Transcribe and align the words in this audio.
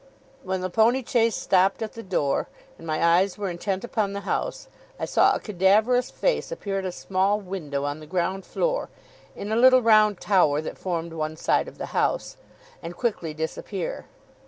When 0.41 0.61
the 0.61 0.69
pony 0.71 1.03
chaise 1.05 1.35
stopped 1.35 1.83
at 1.83 1.93
the 1.93 2.01
door, 2.01 2.49
and 2.79 2.87
my 2.87 3.19
eyes 3.19 3.37
were 3.37 3.51
intent 3.51 3.83
upon 3.83 4.13
the 4.13 4.21
house, 4.21 4.67
I 4.99 5.05
saw 5.05 5.35
a 5.35 5.39
cadaverous 5.39 6.09
face 6.09 6.51
appear 6.51 6.79
at 6.79 6.85
a 6.85 6.91
small 6.91 7.39
window 7.39 7.83
on 7.85 7.99
the 7.99 8.07
ground 8.07 8.43
floor 8.43 8.89
(in 9.35 9.51
a 9.51 9.55
little 9.55 9.83
round 9.83 10.19
tower 10.19 10.59
that 10.59 10.79
formed 10.79 11.13
one 11.13 11.37
side 11.37 11.67
of 11.67 11.77
the 11.77 11.93
house), 11.93 12.37
and 12.81 12.97
quickly 12.97 13.31
disappear. 13.35 14.05